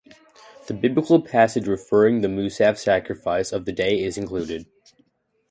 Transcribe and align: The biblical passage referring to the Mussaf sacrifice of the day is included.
The 0.65 0.73
biblical 0.73 1.21
passage 1.21 1.67
referring 1.67 2.23
to 2.23 2.27
the 2.27 2.33
Mussaf 2.33 2.79
sacrifice 2.79 3.51
of 3.51 3.65
the 3.65 3.71
day 3.71 4.01
is 4.03 4.17
included. 4.17 4.65